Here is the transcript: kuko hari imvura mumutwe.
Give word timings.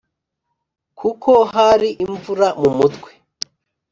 kuko 0.99 1.31
hari 1.53 1.89
imvura 2.03 2.47
mumutwe. 2.61 3.11